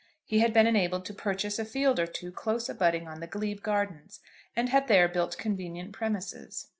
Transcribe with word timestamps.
He 0.25 0.39
had 0.39 0.51
been 0.51 0.65
enabled 0.65 1.05
to 1.05 1.13
purchase 1.13 1.59
a 1.59 1.63
field 1.63 1.99
or 1.99 2.07
two 2.07 2.31
close 2.31 2.67
abutting 2.69 3.07
on 3.07 3.19
the 3.19 3.27
glebe 3.27 3.61
gardens, 3.61 4.19
and 4.55 4.67
had 4.69 4.87
there 4.87 5.07
built 5.07 5.37
convenient 5.37 5.91
premises. 5.91 6.69